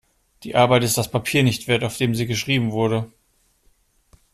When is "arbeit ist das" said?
0.55-1.11